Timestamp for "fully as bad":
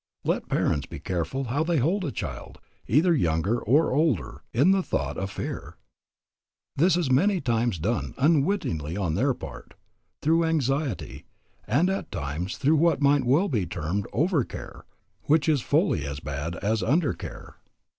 15.61-16.55